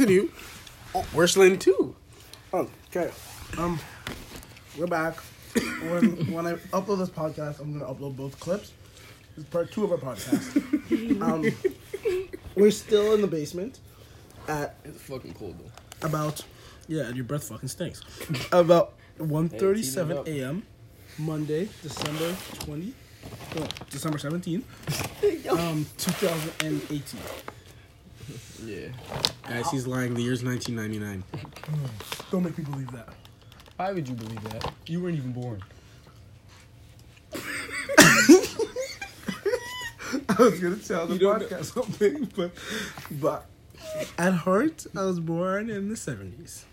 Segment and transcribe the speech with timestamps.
[0.00, 0.30] Continue.
[0.94, 1.94] Oh, we're Slim too.
[2.54, 3.10] Oh, okay.
[3.58, 3.78] Um,
[4.78, 5.16] we're back.
[5.90, 8.72] when when I upload this podcast, I'm gonna upload both clips.
[9.36, 11.20] It's part two of our podcast.
[11.20, 11.44] um,
[12.54, 13.80] we're still in the basement
[14.48, 16.06] at It's fucking cold though.
[16.06, 16.46] about
[16.88, 18.00] yeah, and your breath fucking stinks.
[18.52, 20.62] about Hey, 1.37 team a.m.
[21.18, 22.94] Monday, December 20,
[23.54, 24.62] no, December 17th,
[25.58, 27.20] um, 2018.
[28.64, 28.88] Yeah.
[29.48, 30.14] Guys, he's lying.
[30.14, 31.24] The year's 1999.
[32.30, 33.08] Don't make me believe that.
[33.76, 34.72] Why would you believe that?
[34.86, 35.62] You weren't even born.
[40.28, 42.50] I was gonna tell the You don't podcast something, but
[43.12, 43.46] but
[44.18, 46.64] at heart, I was born in the seventies.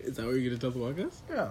[0.00, 1.14] Is that what you're gonna tell the podcast?
[1.30, 1.48] Yeah.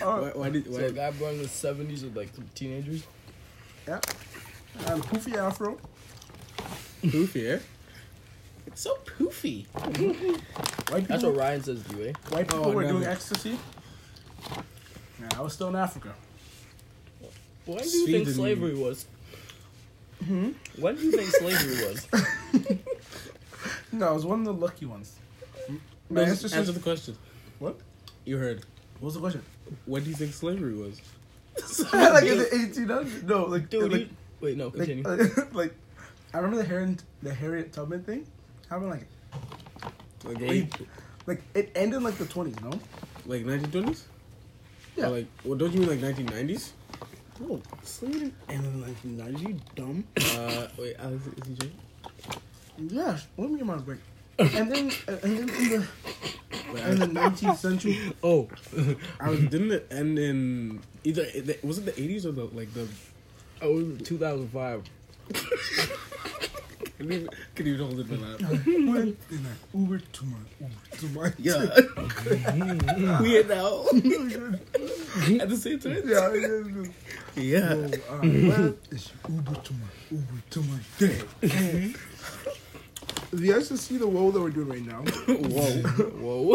[0.06, 0.66] Why, why did?
[0.66, 3.04] So Why, a guy born in the seventies with like teenagers.
[3.88, 4.00] yeah.
[4.86, 5.78] And poofy afro.
[7.10, 7.58] Poofy, eh?
[8.66, 9.66] It's so poofy.
[10.90, 12.12] White That's people, what Ryan says to you, eh?
[12.30, 13.12] white people Oh, were doing never.
[13.12, 13.58] ecstasy.
[15.20, 16.12] Yeah, I was still in Africa.
[17.64, 18.34] When do you think Sweden.
[18.34, 19.06] slavery was?
[20.24, 20.50] Hmm?
[20.78, 22.06] When do you think slavery was?
[23.92, 25.16] No, I was one of the lucky ones.
[25.68, 25.76] My
[26.10, 27.16] No, ancestors- answer the question.
[27.58, 27.78] What?
[28.24, 28.64] You heard.
[29.00, 29.42] What was the question?
[29.86, 31.00] When do you think slavery was?
[31.92, 33.22] like in the eighteen hundreds?
[33.22, 34.08] No, like Dude, like, you,
[34.40, 35.02] wait, no, like, continue.
[35.52, 35.74] like,
[36.34, 38.26] I remember the Harriet the Harriet Tubman thing.
[38.68, 39.06] Happened like
[40.24, 40.72] Like
[41.26, 42.60] like it ended like the twenties.
[42.62, 42.70] No.
[43.26, 44.02] like 1920s?
[44.96, 45.06] Yeah.
[45.06, 46.70] Or like, well, don't you mean like 1990s?
[47.38, 49.42] No, slavery didn't end in the nineteen nineties.
[49.42, 50.04] You dumb.
[50.16, 51.70] Uh, wait, Alex, is he Jay?
[52.78, 53.98] Yeah, let me get my break.
[54.38, 55.86] And then, and then in the
[56.72, 58.48] Wait, in the nineteenth century, Oh,
[59.20, 61.26] I was, didn't it end in either?
[61.62, 62.88] Was it the 80s or the like the?
[63.60, 64.82] oh, 2005.
[66.98, 68.40] Can you, can you hold it for that?
[68.66, 73.20] went in an Uber to my Uber to my Yeah.
[73.20, 73.84] we are now
[75.42, 76.02] at the same time.
[76.06, 76.86] yeah, yeah.
[77.36, 77.68] Yeah.
[77.68, 81.92] So, uh, went is Uber to my Uber to my day.
[83.36, 85.02] You guys can see the woe that we're doing right now.
[85.02, 85.82] Whoa.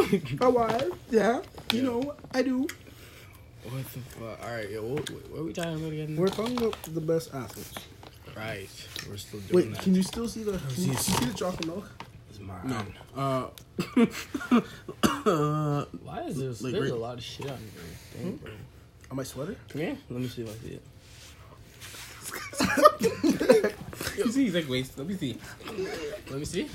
[0.01, 0.07] Whoa.
[0.39, 2.61] My wife, yeah, you know, I do.
[2.61, 4.39] what the fuck?
[4.43, 6.15] Alright, yo, what, what are we talking about again?
[6.15, 7.75] We're talking about the best athletes.
[8.35, 8.69] Right.
[9.09, 9.55] We're still doing that.
[9.55, 9.83] Wait, that.
[9.83, 10.51] can you still see the?
[10.51, 11.89] Can you, see the chocolate milk?
[12.29, 12.61] It's mine.
[12.65, 12.85] No.
[13.15, 13.49] Uh.
[16.03, 16.61] Why is this?
[16.61, 18.23] Like, There's right- a lot of shit on here.
[18.23, 18.51] Dang, bro.
[19.11, 19.55] On my sweater?
[19.69, 19.97] Come here.
[20.09, 20.83] Let me see if I see it.
[24.17, 25.37] you see, he's like, wait, let me see.
[26.29, 26.69] Let me see.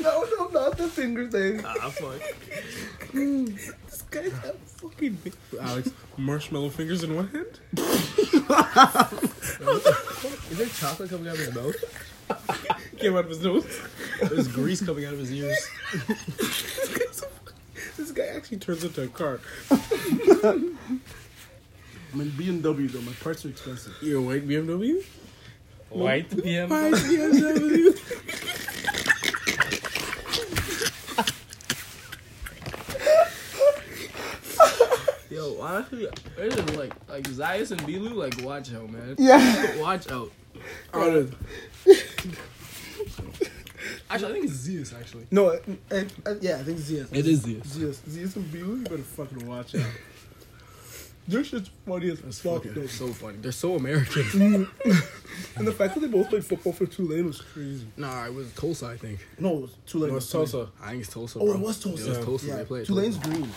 [0.00, 1.64] No, no, not the finger thing.
[1.64, 2.20] Ah, fuck.
[4.22, 5.18] This guy's got fucking.
[5.60, 7.60] Alex, marshmallow fingers in one hand.
[10.50, 11.74] Is there chocolate coming out of his mouth?
[12.98, 13.66] Came out of his nose.
[14.22, 15.70] There's grease coming out of his ears.
[17.96, 19.40] This guy actually turns into a car.
[19.72, 20.78] I'm
[22.20, 23.00] in BMW though.
[23.00, 23.94] My parts are expensive.
[24.02, 25.02] You're a white BMW?
[25.88, 26.68] White PM.
[26.68, 27.96] White BMW.
[35.30, 36.06] Yo, honestly,
[36.36, 39.14] this is like like Zayas and B.Lou, like watch out, man.
[39.18, 39.76] Yeah.
[39.80, 40.30] Watch out.
[44.10, 44.92] Actually, I think it's Zeus.
[44.94, 45.58] Actually, No, uh,
[45.90, 47.08] uh, uh, yeah, I think Zias.
[47.12, 47.66] it is Zeus.
[47.66, 47.96] Zias.
[48.08, 49.82] Zias and B.Lou, you better fucking watch out.
[51.28, 52.70] Their shit's funny as fuck though.
[52.70, 53.38] They're so funny.
[53.40, 54.68] They're so American.
[55.56, 57.84] And the fact that they both played football for Tulane was crazy.
[57.96, 59.26] nah, it was Tulsa, I think.
[59.40, 60.10] No, it was Tulane.
[60.12, 60.68] No, it's Tulsa.
[60.80, 61.40] I think it's Tulsa.
[61.40, 61.54] Oh, bro.
[61.54, 62.04] it was Tulsa.
[62.04, 62.46] It was Tulsa.
[62.46, 63.30] Yeah, They played Tulane's Tulsa.
[63.30, 63.50] green.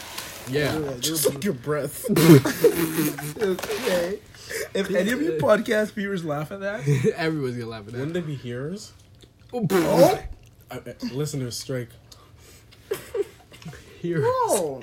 [0.50, 0.72] Yeah.
[0.74, 2.06] They were- they Just were like your breath.
[3.42, 4.20] okay.
[4.74, 8.00] If any of you podcast viewers laugh at that, Everyone's gonna laugh at that.
[8.00, 8.22] Wouldn't that.
[8.22, 8.94] they be hearers?
[9.54, 9.66] oh,
[10.72, 10.82] I, I,
[11.14, 11.90] listeners strike.
[14.02, 14.20] Here.
[14.20, 14.82] no.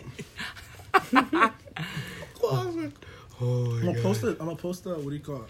[2.48, 4.36] Oh I'm gonna post it.
[4.40, 5.48] I'm gonna post a what do you call it?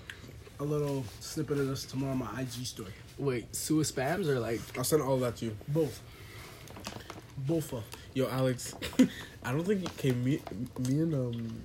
[0.61, 2.93] A little snippet of this tomorrow on my IG story.
[3.19, 4.61] Wait, sewer spams or like?
[4.77, 5.57] I'll send all that to you.
[5.69, 6.01] Both.
[7.39, 7.85] Both of.
[8.15, 8.75] Yo, Alex,
[9.45, 10.41] I don't think okay, me,
[10.89, 11.63] me and um.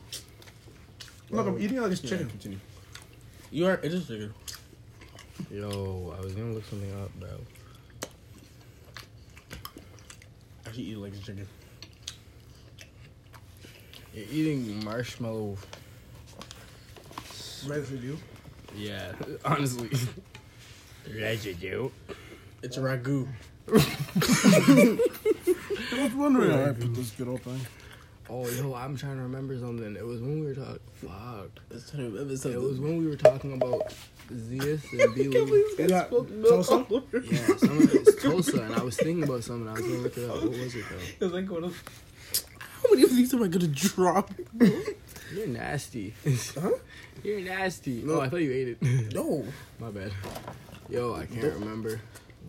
[1.29, 2.29] Look, I'm eating like it's Yeah, chicken.
[2.29, 2.59] continue.
[3.51, 3.75] You are.
[3.81, 4.33] It is chicken.
[5.49, 7.29] Yo, I was gonna look something up, bro.
[10.65, 11.47] Actually, eat like it's chicken.
[14.13, 15.57] You're eating marshmallow.
[17.65, 18.17] Residue.
[18.75, 19.13] Yeah,
[19.45, 19.89] honestly.
[21.17, 21.89] Residue.
[22.61, 23.27] It's a ragu.
[25.93, 27.59] I was wondering how I put this good old thing.
[28.29, 29.95] Oh, yo, I'm trying to remember something.
[29.95, 30.79] It was when we were talking.
[30.93, 31.11] Fuck.
[31.69, 33.93] I was trying to remember It was when we were talking about
[34.33, 35.75] Zeus and B.Lou.
[35.77, 36.85] Yeah, Spoken Tulsa?
[37.23, 39.67] Yeah, some of it's Tulsa, and I was thinking about something.
[39.67, 40.35] I was gonna look it up.
[40.43, 40.95] What was it though?
[41.19, 41.83] It was like one of.
[42.83, 44.31] How many of these am I gonna drop?
[45.35, 46.13] You're nasty.
[46.57, 46.69] Huh?
[47.23, 48.01] You're nasty.
[48.03, 48.13] No.
[48.15, 49.13] Oh, I thought you ate it.
[49.13, 49.45] No.
[49.79, 50.11] My bad.
[50.89, 51.99] Yo, I can't remember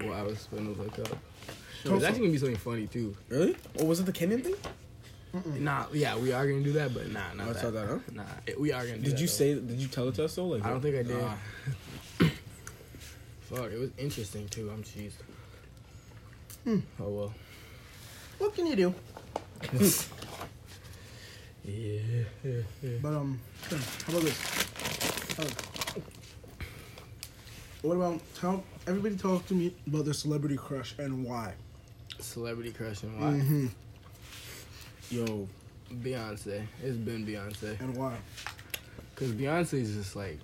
[0.00, 1.18] what I was gonna look up.
[1.82, 2.06] It's Tulsa.
[2.06, 3.16] actually gonna be something funny too.
[3.28, 3.56] Really?
[3.80, 4.54] Or was it the Kenyan thing?
[5.64, 7.72] Nah, yeah, we are gonna do that, but nah, not I that.
[7.72, 7.98] that, huh?
[8.12, 8.98] Nah, it- we are gonna.
[8.98, 9.32] do Did you though.
[9.32, 9.54] say?
[9.54, 10.46] Did you tell it to us though?
[10.46, 11.16] Like I don't think I did.
[11.22, 11.36] Ah.
[13.48, 14.70] Fuck, it was interesting too.
[14.70, 15.14] I'm cheesed.
[16.64, 16.78] Hmm.
[17.00, 17.34] Oh well.
[18.38, 18.94] What can you do?
[19.72, 19.88] Yeah,
[22.44, 22.52] yeah,
[22.82, 22.90] yeah.
[23.00, 23.40] But um,
[23.70, 23.76] how
[24.12, 25.38] about this?
[25.38, 25.44] Uh,
[27.82, 31.54] what about tell everybody talk to me about their celebrity crush and why?
[32.22, 33.26] Celebrity crush and why?
[33.32, 33.66] Mm-hmm.
[35.10, 35.48] Yo,
[35.92, 36.64] Beyonce.
[36.82, 37.78] It's been Beyonce.
[37.80, 38.16] And why?
[39.16, 40.38] Cause Beyonce is just like,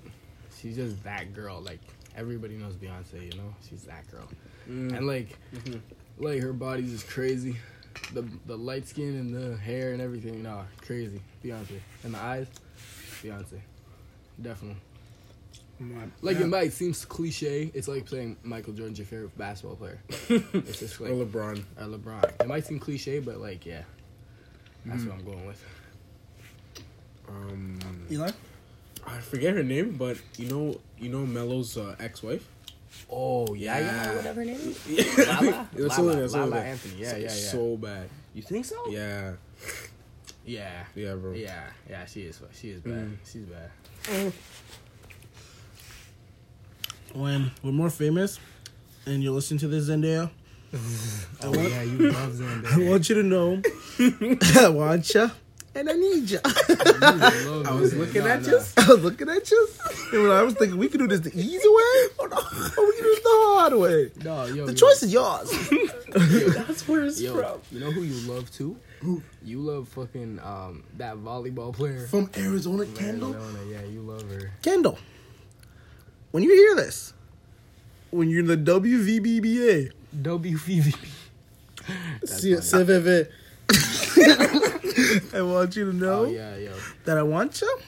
[0.60, 1.60] she's just that girl.
[1.60, 1.80] Like
[2.16, 4.28] everybody knows Beyonce, you know, she's that girl.
[4.68, 5.80] mm, And like, Mhm.
[6.18, 7.56] like her body's just crazy.
[8.12, 11.20] The the light skin and the hair and everything, nah, crazy.
[11.44, 11.80] Beyonce.
[12.04, 12.46] And the eyes,
[13.22, 13.60] Beyonce.
[14.40, 14.80] Definitely.
[16.22, 16.44] Like yeah.
[16.44, 17.70] it might seem cliche.
[17.74, 19.98] It's like saying Michael Jordan's your favorite basketball player.
[20.54, 21.62] It's just like or LeBron.
[21.80, 22.24] or LeBron.
[22.40, 23.82] It might seem cliche, but like yeah,
[24.84, 25.06] that's Mm.
[25.08, 25.64] what I'm going with.
[27.28, 27.78] Um,
[28.10, 28.30] Eli?
[29.06, 32.46] I forget her name, but you know, you know Melo's uh, ex-wife.
[33.10, 34.86] Oh yeah, yeah, whatever her name is.
[34.88, 35.04] Yeah,
[35.40, 36.62] Lala, It's Lala, over there, it's over Lala.
[36.62, 36.94] Anthony.
[37.02, 37.28] Yeah, yeah, yeah.
[37.28, 38.08] So bad.
[38.34, 38.76] you think so?
[38.90, 39.32] Yeah,
[40.44, 41.32] Yeah, yeah, bro.
[41.32, 42.04] yeah, yeah.
[42.06, 42.40] She is.
[42.52, 42.92] She is bad.
[42.94, 43.16] Mm.
[43.30, 44.32] She's bad.
[47.18, 48.38] When we're more famous
[49.04, 50.30] and you listen to this Zendaya,
[51.42, 52.40] Oh yeah, you love
[52.72, 53.60] I want you to know
[54.64, 55.28] I want you
[55.74, 56.38] and I need you.
[56.44, 58.60] I was looking at you.
[58.76, 59.68] I was looking at you.
[60.12, 62.86] And when I was thinking we could do this the easy way or, no, or
[62.86, 64.10] we can do this the hard way.
[64.24, 65.50] No, yo, The yo, choice is yours.
[66.66, 67.60] That's where it's Yo, from.
[67.72, 68.76] you know who you love too?
[69.44, 72.06] You love fucking um that volleyball player.
[72.06, 73.34] From Arizona, Kendall.
[73.34, 74.50] Arizona, Yeah, you love her.
[74.62, 74.98] Kendall,
[76.30, 77.14] when you hear this,
[78.10, 81.08] when you're in the WVBBA, WVVP.
[82.20, 82.84] That's see funny.
[82.84, 83.28] CVV,
[85.34, 86.72] I want you to know Oh yeah, yo.
[87.04, 87.78] that I want you.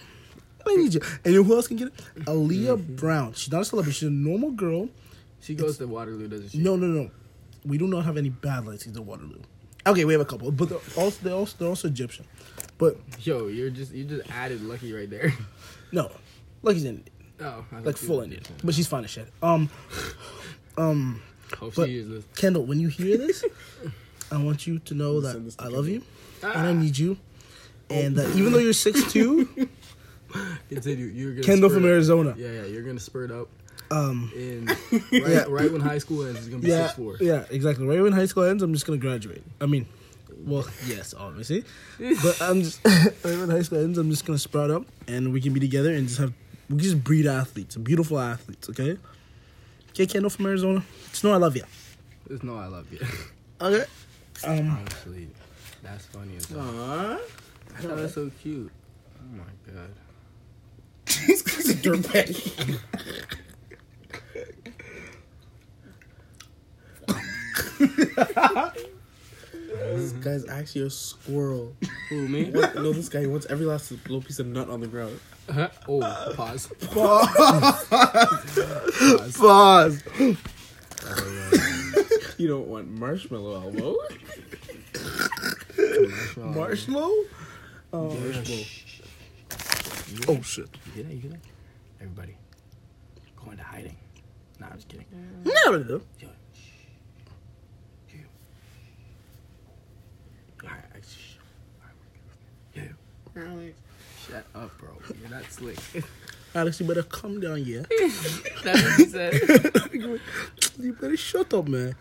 [0.67, 1.01] I need you.
[1.25, 1.97] And you know who else can get it?
[2.27, 2.97] Aaliyah mm-hmm.
[2.97, 3.33] Brown.
[3.33, 3.95] She's not a celebrity.
[3.95, 4.89] She's a normal girl.
[5.41, 6.59] She goes to Waterloo, doesn't she?
[6.59, 7.11] No, no, no.
[7.65, 9.41] We do not have any bad lights in the Waterloo.
[9.87, 12.27] Okay, we have a couple, but they're also they're also, they're also Egyptian.
[12.77, 15.33] But Yo, you're just you just added Lucky right there.
[15.93, 16.11] no,
[16.63, 17.07] Lucky's Indian,
[17.43, 19.29] Oh, like full were Indian, but she's fine as shit.
[19.43, 19.71] Um,
[20.77, 21.23] um,
[21.59, 22.25] Hope but- she is this.
[22.37, 23.45] Kendall, when you hear this,
[24.31, 26.03] I want you to know that to I love you
[26.43, 26.53] Ah.
[26.55, 27.17] and I need you,
[27.89, 29.49] and that even though you're six two,
[30.69, 31.07] Continue.
[31.07, 31.91] You're gonna Kendall spurt from up.
[31.93, 32.35] Arizona.
[32.39, 32.65] Yeah, yeah.
[32.67, 33.49] You're gonna spurt up
[33.91, 35.45] Um, in right, Yeah.
[35.49, 36.39] right when high school ends.
[36.39, 37.17] It's gonna be yeah, six four.
[37.21, 37.85] yeah, exactly.
[37.87, 39.43] Right when high school ends, I'm just gonna graduate.
[39.61, 39.87] I mean,
[40.45, 41.65] well, yes, obviously,
[41.99, 45.41] but I'm just right when high school ends, I'm just gonna sprout up, and we
[45.41, 46.33] can be together and just have
[46.71, 48.71] we just breed athletes, beautiful athletes.
[48.71, 48.97] Okay,
[49.91, 50.83] okay, Kendall from Arizona.
[51.11, 51.65] Just know I love you.
[52.29, 53.01] Just know I love you.
[53.63, 53.85] Okay.
[54.47, 55.29] Um, Honestly,
[55.83, 56.61] that's funny as hell.
[56.61, 57.21] Aww.
[57.77, 58.73] I thought that's so cute.
[59.19, 59.91] Oh my god.
[61.05, 62.81] This guy's a dirtbag.
[70.13, 70.31] this mm-hmm.
[70.31, 71.75] guy's actually a squirrel.
[72.09, 72.51] Who me?
[72.51, 72.75] What?
[72.75, 75.19] No, this guy wants every last little piece of nut on the ground.
[75.51, 75.69] Huh?
[75.89, 76.67] oh, pause.
[76.91, 77.87] pause.
[79.37, 80.03] Pause.
[82.39, 83.97] You don't want marshmallow elbow.
[85.77, 86.53] Marshmallow.
[86.55, 87.15] Marshmallow.
[87.93, 88.65] Oh, Yeah, marshmallow.
[90.29, 90.69] Oh shit.
[90.87, 91.15] You hear that?
[91.15, 91.41] You hear that?
[92.01, 92.37] Everybody,
[93.37, 93.97] go into hiding.
[94.59, 95.07] Nah, I'm just kidding.
[95.45, 96.01] No, no, no.
[96.19, 96.59] Yo, shh.
[98.11, 98.25] You.
[100.65, 101.37] Alright, I- shh.
[103.37, 103.59] Alright.
[103.59, 103.75] You.
[104.29, 104.91] Shut up, bro.
[105.21, 105.79] You're not slick.
[106.55, 107.83] Alex, you better calm down, yeah.
[108.65, 109.33] That's what he said.
[110.81, 111.95] you better shut up, man.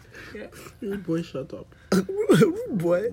[0.81, 1.67] Rude boy, shut up.
[1.93, 3.09] Rude boy,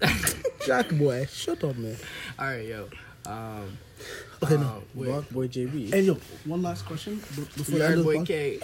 [0.66, 1.96] Jack boy, shut up, man.
[2.38, 2.88] Alright, yo.
[3.26, 3.78] Um,
[4.42, 4.82] Okay, uh, no.
[4.94, 5.06] wait.
[5.08, 5.92] Block boy JB.
[5.92, 6.14] And yo,
[6.46, 8.24] one last question before the Yard boy.
[8.24, 8.58] K.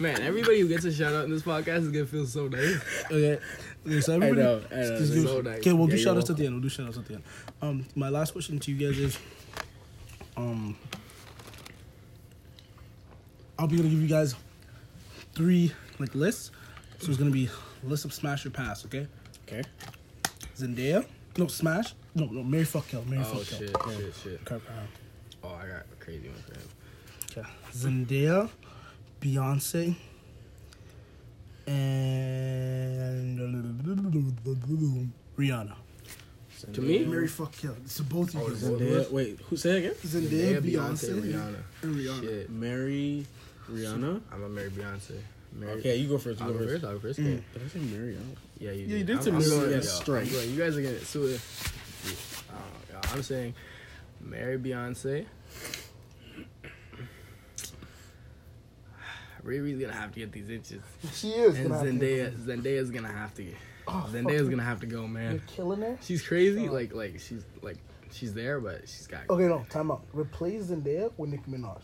[0.00, 2.80] Man, everybody who gets a shout out in this podcast is gonna feel so nice.
[3.10, 3.38] Okay.
[3.86, 4.42] Okay, so I everybody.
[4.42, 4.98] know, I know.
[4.98, 5.58] Just This give- so nice.
[5.58, 6.54] Okay, we'll Yeah, do shout outs at the end.
[6.54, 7.22] We'll do shout outs at the end.
[7.60, 9.18] Um, my last question to you guys is,
[10.36, 10.76] um,
[13.58, 14.34] I'll be gonna give you guys
[15.34, 16.50] three like lists.
[16.98, 17.48] So it's gonna be
[17.82, 18.84] list of smash or pass.
[18.86, 19.06] Okay,
[19.46, 19.62] Okay.
[20.56, 21.04] Zendaya,
[21.36, 21.94] No, Smash.
[22.14, 23.04] No, no, Mary fuck kill.
[23.06, 23.90] Mary Oh fuck shit, kill.
[23.98, 24.44] shit, shit.
[24.44, 24.60] Brown.
[25.42, 26.68] Oh, I got a crazy one for him.
[27.30, 27.48] Okay.
[27.74, 28.50] Zendaya,
[29.20, 29.96] Beyonce,
[31.66, 33.38] and
[35.38, 35.74] Rihanna.
[36.74, 37.04] To me?
[37.04, 37.74] Mary fuck kill.
[37.86, 38.68] So both Oh, of it's you.
[38.70, 38.80] both.
[38.80, 39.94] Zendaya, wait, who say it again?
[40.04, 41.56] Zendaya, Beyonce, Rihanna.
[41.82, 42.20] and Rihanna.
[42.22, 42.50] Shit.
[42.50, 43.26] Mary,
[43.70, 44.20] Rihanna.
[44.30, 45.18] I'm gonna marry Beyonce.
[45.58, 45.72] Marry.
[45.80, 46.38] Okay, you go first.
[46.40, 46.82] You I'll go go first.
[46.82, 46.84] first.
[46.84, 47.18] I'll go first.
[47.20, 47.24] Mm.
[47.34, 47.42] Okay.
[47.52, 48.16] Did I say Mary?
[48.60, 48.90] Yeah, you, Did.
[48.90, 49.50] Yeah, you did I'm, say I'm Mary.
[49.50, 50.30] going, Yeah, yo, strike.
[50.32, 50.50] Going.
[50.50, 51.40] You guys are getting sue it.
[52.48, 53.54] Uh, I'm saying,
[54.20, 55.26] marry Beyonce.
[59.44, 60.82] Riri's gonna have to get these inches,
[61.12, 61.56] She is.
[61.58, 63.42] and gonna have to- Zendaya, Zendaya's gonna have to.
[63.42, 63.54] Get,
[63.88, 64.50] Oh, Zendaya's fuck.
[64.50, 65.22] gonna have to go, man.
[65.22, 65.42] You're man.
[65.48, 65.98] killing her.
[66.02, 66.68] She's crazy.
[66.68, 66.72] Oh.
[66.72, 67.78] Like, like she's like
[68.12, 69.28] she's there, but she's got.
[69.28, 70.04] Okay, no, time out.
[70.12, 71.80] Replace Zendaya with Nicki Minaj.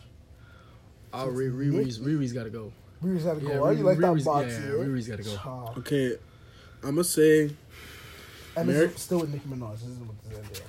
[1.13, 2.71] Oh, Ri- Riri's Riri's gotta go.
[3.01, 3.51] We just had to go.
[3.51, 4.77] Yeah, oh, you like Riri's- that box yeah, here?
[4.77, 5.35] yeah, Riri's gotta go.
[5.35, 5.77] Child.
[5.79, 6.17] Okay,
[6.83, 7.51] I'm gonna say.
[8.55, 9.73] And Mary- this is still with Nicki Minaj.
[9.73, 10.61] This is with Zendaya.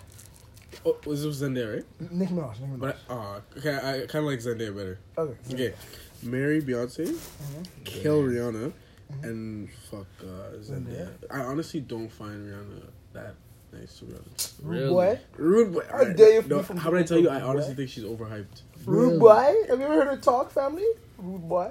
[0.84, 2.10] Oh, was this Zendaya, right?
[2.12, 2.60] Nicki Minaj.
[2.60, 2.78] Nicki Minaj.
[2.80, 4.98] But uh, okay, I kind of like Zendaya better.
[5.18, 5.36] okay.
[5.54, 5.74] Okay,
[6.22, 7.84] marry Beyonce, Mhm.
[7.84, 8.72] kill Rihanna,
[9.12, 9.24] Mhm.
[9.24, 11.08] and fuck uh, Zendaya.
[11.08, 11.08] Zendaya?
[11.30, 13.34] I honestly don't find Rihanna that
[13.72, 14.54] nice to be honest.
[14.62, 15.18] Rude boy.
[15.36, 15.84] Rude boy.
[15.90, 17.28] How dare you No, from how would I tell you?
[17.28, 17.76] I honestly boy?
[17.76, 18.62] think she's overhyped.
[18.86, 19.54] Rude boy.
[19.68, 20.86] Have you ever heard her talk, family?
[21.18, 21.70] Rude boy.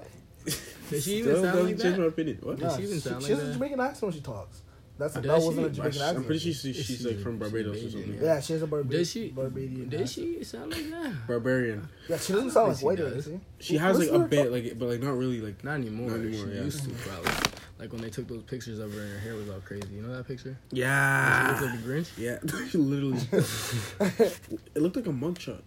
[0.89, 2.01] Does she even Still sound doesn't like change that?
[2.01, 2.37] my opinion.
[2.41, 2.59] What?
[2.59, 3.53] Does she even she, sound she like has a?
[3.53, 4.61] Jamaican accent when she talks.
[4.99, 5.75] That's Oh, that wasn't a she?
[5.77, 8.19] Jamaican I'm pretty sure she's, she's like from Barbados or something.
[8.21, 9.29] Yeah, she has a Barba- Does she?
[9.29, 9.87] Barbadian.
[9.89, 11.13] Does she sound like that?
[11.25, 11.87] Barbarian.
[12.09, 12.97] Yeah, she doesn't sound like She white.
[12.97, 13.25] does.
[13.25, 13.39] Does.
[13.59, 15.63] She has like a bit, her like, but like not really like.
[15.63, 16.09] Not anymore.
[16.11, 16.63] Not anymore, She yeah.
[16.63, 17.31] used to probably.
[17.79, 19.87] Like when they took those pictures of her and her hair was all crazy.
[19.93, 20.57] You know that picture?
[20.73, 21.47] She Yeah.
[21.61, 22.09] looked like the Grinch.
[22.17, 23.21] Yeah, she literally.
[24.75, 25.61] it looked like a mugshot.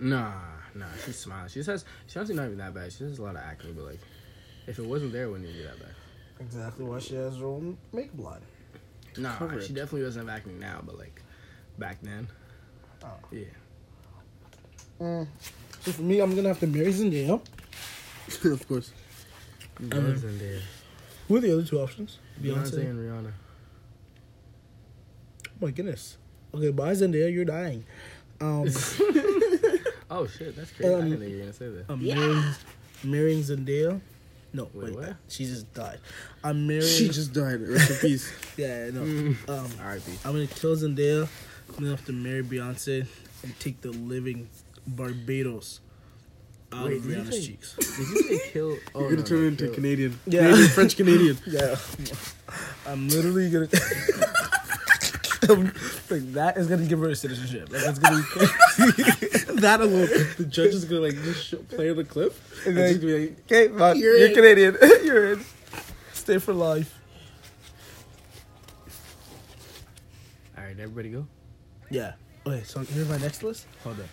[0.00, 0.32] Nah,
[0.74, 0.86] nah.
[1.04, 1.52] She smiles.
[1.52, 2.92] She says she's honestly not even that bad.
[2.92, 4.00] She has a lot of acne, but like,
[4.66, 5.94] if it wasn't there, it wouldn't even be that bad.
[6.40, 8.40] Exactly why she has her own makeup line.
[9.18, 9.74] Nah, cover she it.
[9.76, 11.22] definitely doesn't have acne now, but like,
[11.78, 12.28] back then,
[13.04, 13.08] Oh.
[13.30, 13.44] yeah.
[15.00, 15.26] Mm.
[15.80, 17.40] So for me, I'm gonna have to marry Zendaya.
[18.52, 18.90] of course.
[19.88, 20.60] Guns in there.
[21.28, 22.18] Who are the other two options?
[22.42, 22.90] Beyonce Beyonce.
[22.90, 23.32] and Rihanna.
[25.48, 26.16] Oh my goodness.
[26.54, 27.32] Okay, bye Zendaya.
[27.32, 27.84] You're dying.
[28.40, 28.68] Um,
[30.08, 30.94] Oh shit, that's crazy.
[30.94, 31.84] I Um, didn't think you were gonna say that.
[31.88, 32.44] I'm marrying,
[33.04, 34.00] marrying Zendaya.
[34.52, 35.16] No, Wait, wait, what?
[35.28, 35.98] she just died.
[36.42, 36.86] I'm marrying.
[36.86, 37.60] She just died.
[37.60, 38.32] Rest in peace.
[38.56, 39.02] yeah, no.
[39.02, 39.48] Mm.
[39.48, 40.12] Um, R.I.P.
[40.24, 41.28] I'm gonna kill Zendaya.
[41.68, 43.06] I'm gonna have to marry Beyonce
[43.42, 44.48] and take the living
[44.86, 45.80] Barbados
[46.72, 47.74] out Wait, of did you Rihanna's say- cheeks.
[47.76, 48.76] Did you say kill?
[48.94, 49.74] Oh, You're gonna no, turn no, into kill.
[49.74, 50.18] Canadian.
[50.26, 50.40] Yeah.
[50.42, 51.38] Canadian, French Canadian.
[51.46, 51.76] Yeah,
[52.86, 53.68] I'm literally gonna.
[56.10, 57.70] like that is gonna give her a citizenship.
[57.70, 59.45] Like that's gonna be crazy.
[59.56, 60.08] That alone.
[60.38, 62.34] The judge is gonna like just show, play the clip
[62.66, 62.88] and Okay.
[62.90, 64.34] just be like, Okay, man, You're you're.
[64.34, 64.76] Canadian.
[65.04, 65.44] you're in.
[66.12, 66.98] Stay for life.
[70.56, 71.26] All right, everybody go.
[71.90, 72.14] Yeah.
[72.46, 73.66] Okay, so here's my next list.
[73.84, 74.06] Hold up.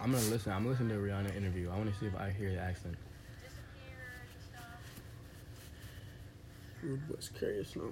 [0.00, 0.52] I'm gonna listen.
[0.52, 1.70] I'm gonna listen to Rihanna interview.
[1.70, 2.96] I want to see if I hear the accent.
[6.82, 7.82] Rude boy's curious now.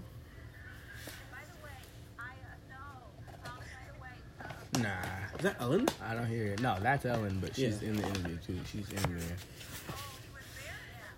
[4.81, 4.89] Nah,
[5.37, 5.87] Is that Ellen?
[6.03, 6.61] I don't hear it.
[6.61, 7.89] No, that's Ellen, but she's Yeah.
[7.91, 8.59] in the interview too.
[8.71, 9.37] She's in there.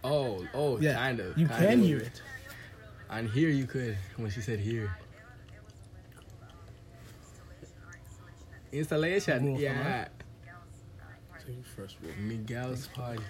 [0.04, 1.36] Oh, oh, Yeah, kind of.
[1.38, 1.84] You kind can of.
[1.86, 2.22] hear it.
[3.08, 4.90] On here, you could when she said here.
[8.72, 10.08] Installation, Cool, yeah.
[11.46, 12.10] Take it first, bro.
[12.18, 13.22] Miguel's party.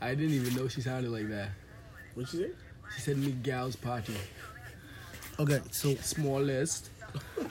[0.00, 1.50] I didn't even know she sounded like that.
[2.14, 2.52] What'd you say?
[2.94, 4.14] She said Miguel's party.
[5.38, 6.90] Okay, so Smallest.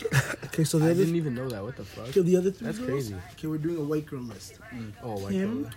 [0.45, 1.63] okay, so the I other, didn't even know that.
[1.63, 2.09] What the fuck?
[2.09, 2.89] okay, the other three That's girls?
[2.89, 3.15] crazy.
[3.33, 4.59] Okay, we're doing a white girl list.
[5.03, 5.63] Oh, white Kim?
[5.63, 5.71] girl.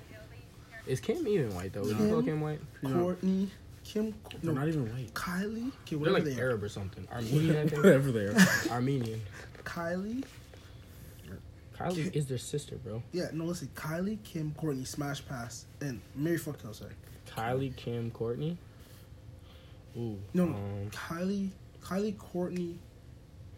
[0.87, 1.81] Is Kim even white though?
[1.81, 2.11] Would you Kim?
[2.11, 2.61] call Kim white?
[2.85, 3.50] Courtney,
[3.85, 5.12] Kim, They're no, not even white.
[5.14, 5.73] Kylie.
[5.83, 6.38] Okay, They're like they.
[6.38, 7.07] Arab or something.
[7.12, 7.83] Armenian, I think.
[7.83, 8.37] Whatever they are.
[8.71, 9.21] Armenian.
[9.64, 10.25] Kylie.
[11.78, 13.02] Kylie is their sister, bro.
[13.12, 13.69] Yeah, no, listen.
[13.75, 16.93] Kylie, Kim, Courtney, Smash Pass, and Mary Fuck Kill, sorry.
[17.28, 18.57] Kylie, Kim, Courtney.
[19.97, 20.19] Ooh.
[20.35, 20.54] No, no.
[20.57, 21.50] Um, Kylie,
[21.83, 22.78] Kylie, Courtney,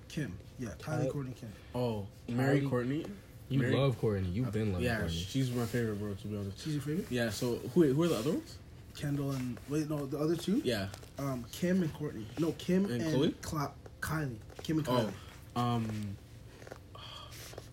[0.09, 0.39] Kim.
[0.59, 1.53] Yeah, Kylie, Ky- Courtney, Kim.
[1.75, 2.71] Oh, Mary Kylie.
[2.71, 3.07] Courtney.
[3.49, 4.29] you Mary- love Courtney.
[4.31, 5.17] You've been loving Yeah, Courtney.
[5.17, 6.15] she's my favorite, bro.
[6.15, 6.63] To be honest.
[6.65, 7.07] She's your favorite?
[7.11, 7.31] Yeah.
[7.31, 8.57] So who who are the other ones?
[8.97, 10.63] Kendall and wait, no, the other two.
[10.65, 10.89] Yeah.
[11.19, 12.27] Um, Kim and Courtney.
[12.39, 13.35] No, Kim And and, Chloe?
[13.43, 14.37] Cla- Kylie.
[14.63, 15.13] Kim and Kylie.
[15.55, 16.17] Oh, um.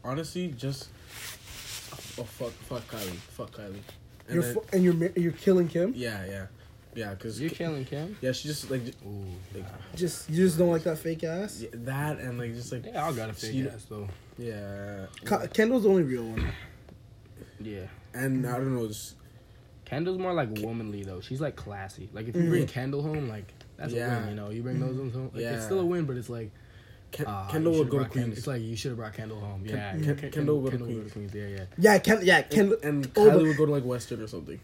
[0.04, 0.90] Honestly, just
[2.20, 3.78] oh fuck, fuck Kylie, fuck Kylie.
[4.28, 5.94] And you're then, fu- and you're you're killing Kim.
[5.96, 6.46] yeah, yeah,
[6.96, 7.16] yeah.
[7.16, 8.16] Cause You're killing Kim.
[8.22, 9.26] yeah, she just like j- Ooh.
[9.56, 11.62] like Just you just don't like that fake ass.
[11.62, 14.08] yeah, that and like just like yeah, I got a fake She- ass though.
[14.38, 15.06] yeah.
[15.26, 16.48] Ka- Kendall's the only real one.
[17.60, 17.88] Yeah.
[18.14, 19.16] And I don't know, just
[19.86, 21.22] Kendall's more like womanly though.
[21.22, 22.10] She's like classy.
[22.14, 22.50] Like if you Mhm.
[22.50, 24.30] bring Kendall home, like that's a win.
[24.30, 25.32] You know, you bring those ones home.
[25.34, 25.56] Like, Yeah.
[25.56, 26.52] It's still a win, but it's like
[27.12, 28.38] Ken- Ah, Kendall would go to brought Ken- Queens.
[28.40, 29.64] It's like you should have brought Kendall home.
[29.66, 31.34] Yeah, Ken- Ken- Ken- Ken- Kendall would go to Kendall would Queens.
[31.36, 31.66] Yeah, yeah.
[31.78, 32.20] Yeah, Ken.
[32.24, 32.74] Yeah, Ken.
[32.84, 34.60] and Oh, Kylie but- would go to like Western or something.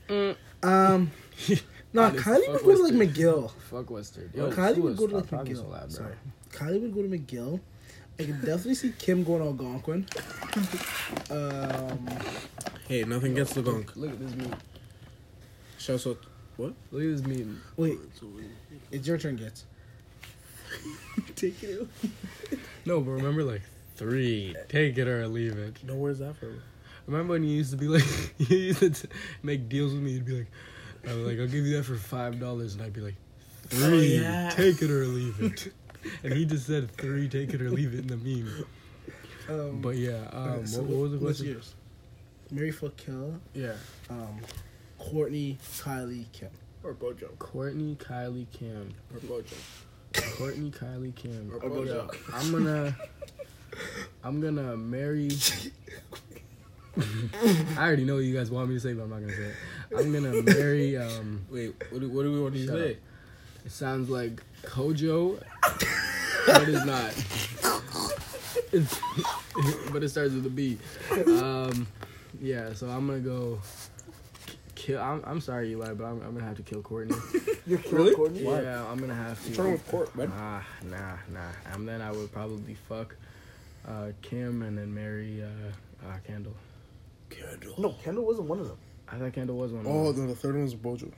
[0.64, 1.12] Um,
[1.94, 3.52] no, Honest, Kylie would go to like McGill.
[3.70, 4.30] Fuck Western.
[4.34, 5.72] Yo, Kylie would go to like stop talking so McGill.
[5.72, 5.90] loud, bro.
[5.90, 6.16] Sorry,
[6.52, 7.60] Kylie would go to McGill.
[8.20, 10.06] I can definitely see Kim going to Algonquin.
[11.32, 12.08] Um,
[12.88, 13.96] Hey, nothing gets the gunk.
[13.96, 14.54] Look at this meat.
[15.78, 16.18] Shouts out.
[16.58, 16.74] What?
[16.92, 17.46] Look at this meat.
[17.78, 17.98] wait,
[18.92, 19.66] it's your turn, gets.
[21.36, 21.88] Take it.
[22.86, 23.62] No, but remember like
[23.96, 24.56] three.
[24.68, 25.84] Take it or leave it.
[25.84, 26.62] No, where's that from?
[27.08, 28.04] Remember when you used to be like,
[28.38, 29.08] you used to
[29.44, 30.12] make deals with me?
[30.12, 30.52] You'd be like,
[31.08, 33.16] I was like, I'll give you that for five dollars, and I'd be like,
[33.68, 34.50] three, yeah.
[34.50, 35.72] take it or leave it.
[36.24, 38.66] and he just said three, take it or leave it in the meme.
[39.50, 41.54] Um, But yeah, um, so what, what was the what's question?
[41.54, 41.76] yours?
[42.52, 43.36] Mary fuck kill.
[43.54, 43.74] Yeah,
[44.10, 44.40] Um,
[44.98, 46.50] Courtney, Kylie, Kim.
[46.84, 47.28] Or Bojo.
[47.40, 48.94] Courtney, Kylie, Kim.
[49.14, 49.56] Or Bojo.
[50.38, 51.52] Courtney, Kylie, Kim.
[51.54, 51.86] Or Bojo.
[51.86, 52.96] Yo, I'm gonna,
[54.24, 55.30] I'm gonna marry.
[57.78, 59.44] I already know what you guys want me to say, but I'm not gonna say
[59.44, 59.56] it.
[59.98, 60.98] I'm gonna marry.
[60.98, 62.92] Um, Wait, what do, what do we want to say?
[62.92, 62.98] up.
[63.66, 67.14] It sounds like Kojo, but it's not.
[68.72, 69.00] It's,
[69.92, 70.78] but it starts with a B.
[71.12, 71.88] Um,
[72.42, 73.60] yeah, so I'm gonna go
[74.76, 75.02] kill.
[75.02, 77.16] I'm, I'm sorry, Eli, but I'm, I'm gonna have to kill Courtney.
[77.66, 78.16] You're Really?
[78.16, 78.44] Courtney?
[78.44, 79.72] Yeah, I'm gonna have What's wrong to.
[79.74, 80.30] with court, man?
[80.30, 81.74] Nah, nah, nah.
[81.74, 83.16] And then I would probably fuck
[83.88, 86.56] uh, Kim and then marry uh, uh, Kendall.
[87.30, 87.76] Kendall.
[87.78, 88.78] No, Kendall wasn't one of them.
[89.12, 89.86] I thought Kendall was one.
[89.86, 90.28] of Oh, them.
[90.28, 91.12] no, the third one was Bojo.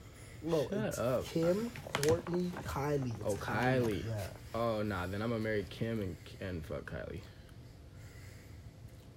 [0.44, 1.24] No, Shut it's up.
[1.26, 1.70] Kim,
[2.04, 3.12] Courtney, Kylie.
[3.24, 4.04] Oh, It's Kylie.
[4.06, 4.26] Yeah.
[4.54, 5.06] Oh, nah.
[5.06, 7.20] Then I'm gonna marry Kim and and fuck Kylie.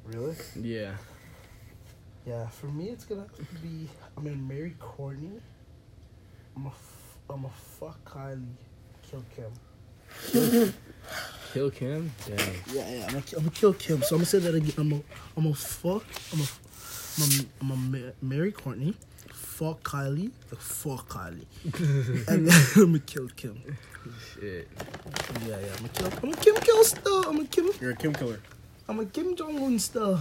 [0.06, 0.36] Really?
[0.62, 0.92] Yeah.
[2.28, 3.26] Yeah, for me, it's gonna
[3.64, 5.40] be I'm gonna marry Courtney.
[6.56, 8.46] I'm gonna f- I'm gonna fuck Kylie,
[9.10, 10.74] kill Kim.
[11.54, 12.12] Kill Kim?
[12.28, 12.38] Damn.
[12.38, 14.02] Yeah, yeah, I'm gonna, I'm gonna kill Kim.
[14.04, 14.74] So I'm gonna say that again.
[14.78, 15.02] I'm gonna
[15.38, 16.04] I'm gonna fuck.
[16.32, 16.50] I'm gonna
[17.18, 18.94] I'm gonna, I'm gonna marry Courtney,
[19.32, 21.46] fuck Kylie, fuck Kylie,
[22.28, 23.62] and then I'm gonna kill Kim.
[24.34, 24.68] Shit.
[25.48, 26.06] Yeah, yeah, I'm gonna kill.
[26.08, 27.24] I'm gonna Kim kill still.
[27.28, 27.70] I'm gonna Kim.
[27.82, 28.40] You're a Kim killer.
[28.88, 30.20] I'm gonna Kim Jong Un still.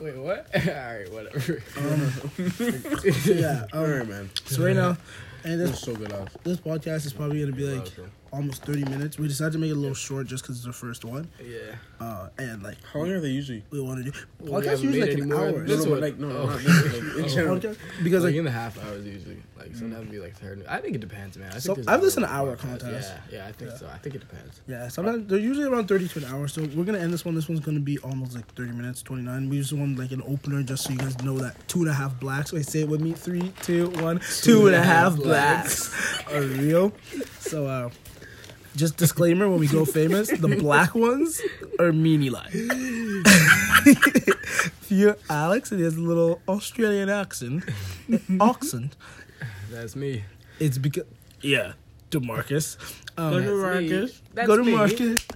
[0.00, 0.46] Wait, what?
[0.54, 1.62] Alright, whatever.
[3.26, 3.66] Yeah.
[3.72, 4.30] Um, Alright, man.
[4.46, 4.96] so right now,
[5.44, 6.34] and It was this so good, Alex.
[6.42, 8.10] this podcast is probably gonna be like Welcome.
[8.32, 9.18] Almost 30 minutes.
[9.18, 11.28] We decided to make it a little short just because it's the first one.
[11.42, 11.74] Yeah.
[12.00, 13.62] Uh, and like How long are they usually?
[13.70, 15.52] we want to do Well, we podcast haven't usually made like any an more hour.
[15.52, 16.46] than No, This no, one- but like, no, no, oh.
[16.46, 17.28] not this, like, in Oh.
[17.28, 17.56] general.
[17.58, 19.42] podcast because like like in the half hours usually.
[19.58, 20.62] Like sometimes it'd be like thirty.
[20.66, 21.48] I think it depends, man.
[21.48, 22.80] I think So- there's I've listened hour to hour podcasts.
[22.80, 23.10] contests.
[23.30, 23.76] Yeah, yeah, I think Yeah.
[23.76, 23.90] so.
[23.92, 24.60] I think it depends.
[24.66, 26.48] yeah, sometimes they're usually around 30 to an hour.
[26.48, 27.34] So we're gonna end this one.
[27.34, 29.50] This one's gonna be almost like 30 minutes, 29.
[29.50, 31.94] We just want like an opener just so you guys know that two and a
[31.94, 32.52] half blacks.
[32.52, 33.12] Wait, say it with me.
[33.12, 34.20] Three, two, one.
[34.40, 35.92] Two and a half blacks
[36.32, 36.92] are real.
[37.40, 37.90] So uh.
[38.76, 41.40] Just disclaimer: When we go famous, the black ones
[41.78, 42.50] are meanie like.
[43.86, 47.64] if you're Alex and he has a little Australian accent,
[48.40, 48.96] accent,
[49.70, 50.24] That's me.
[50.58, 51.04] it's because
[51.40, 51.72] yeah,
[52.10, 52.76] Demarcus.
[53.18, 53.62] Um, Go to That's me.
[53.90, 54.22] Marcus.
[54.34, 54.72] That's go to me.
[54.72, 55.26] market.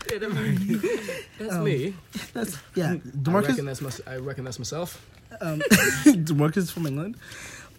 [1.39, 1.95] That's me.
[2.33, 2.87] That's yeah.
[2.87, 3.65] I reckon Demarcus.
[3.65, 5.05] that's my, I reckon that's myself.
[5.41, 5.59] Um,
[6.05, 7.17] Demarcus is from England.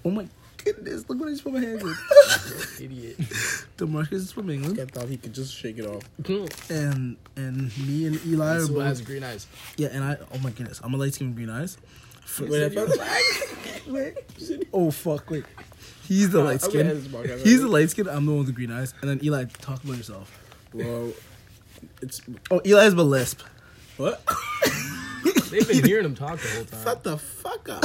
[0.03, 0.27] Oh my
[0.65, 1.07] goodness!
[1.07, 1.95] Look what he's put my hands in.
[2.85, 3.17] Idiot.
[3.77, 6.03] Demarcus is from England, I thought he could just shake it off.
[6.25, 6.45] Hmm.
[6.69, 9.47] and and me and Eli are That's who has green eyes.
[9.77, 10.17] Yeah, and I.
[10.33, 10.81] Oh my goodness!
[10.83, 11.77] I'm a light skin with green eyes.
[12.39, 12.89] Wait, I thought.
[13.87, 14.17] wait.
[14.73, 15.29] Oh fuck!
[15.29, 15.45] Wait.
[16.07, 16.87] He's the uh, light I'm skin.
[16.87, 18.07] end this podcast, He's the light skin.
[18.07, 18.93] I'm the one with the green eyes.
[19.01, 20.39] And then Eli, talk about yourself.
[20.73, 21.11] Well,
[22.01, 23.41] it's Oh, Eli has a lisp.
[23.97, 24.21] what?
[25.55, 26.83] They've been hearing him talk the whole time.
[26.83, 27.83] Shut the fuck up.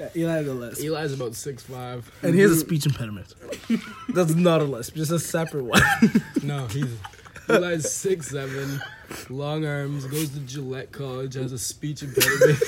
[0.00, 0.82] Yeah, Eli the lisp.
[0.82, 2.10] Eli's about six five.
[2.22, 3.32] And he has a speech impediment.
[4.08, 5.80] That's not a lisp, just a separate one.
[6.42, 6.96] No, he's
[7.48, 8.80] Eli's six seven,
[9.30, 12.58] long arms, goes to Gillette College, has a speech impediment.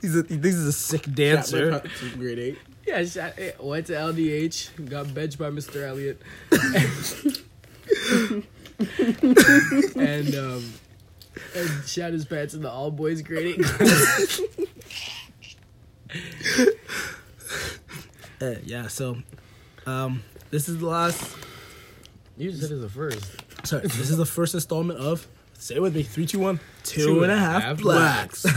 [0.00, 1.82] he's a, he thinks he's a sick dancer.
[2.16, 2.58] Grade eight.
[2.86, 5.86] yeah, shot, went to LDH, got benched by Mr.
[5.86, 6.22] Elliott,
[9.96, 10.72] and um,
[11.56, 14.40] and shot his pants in the all boys grade eight class.
[18.40, 19.16] Uh, yeah, so
[19.86, 21.36] um, this is the last.
[22.36, 23.66] You just said it's the first.
[23.66, 25.26] Sorry, this is the first installment of.
[25.54, 26.02] Say it with me.
[26.02, 26.60] Three, two, one.
[26.84, 28.44] Two and a half blacks.